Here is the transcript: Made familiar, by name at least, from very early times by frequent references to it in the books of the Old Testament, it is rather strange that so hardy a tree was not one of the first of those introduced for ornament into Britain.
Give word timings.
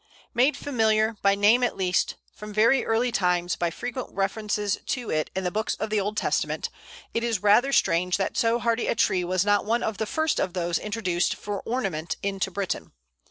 Made 0.33 0.57
familiar, 0.57 1.17
by 1.21 1.35
name 1.35 1.63
at 1.63 1.77
least, 1.77 2.15
from 2.33 2.51
very 2.51 2.83
early 2.83 3.11
times 3.11 3.55
by 3.55 3.69
frequent 3.69 4.09
references 4.11 4.79
to 4.87 5.11
it 5.11 5.29
in 5.35 5.43
the 5.43 5.51
books 5.51 5.75
of 5.75 5.91
the 5.91 5.99
Old 6.01 6.17
Testament, 6.17 6.71
it 7.13 7.23
is 7.23 7.43
rather 7.43 7.71
strange 7.71 8.17
that 8.17 8.35
so 8.35 8.57
hardy 8.57 8.87
a 8.87 8.95
tree 8.95 9.23
was 9.23 9.45
not 9.45 9.63
one 9.63 9.83
of 9.83 9.99
the 9.99 10.07
first 10.07 10.39
of 10.39 10.53
those 10.53 10.79
introduced 10.79 11.35
for 11.35 11.61
ornament 11.67 12.17
into 12.23 12.49
Britain. 12.49 12.93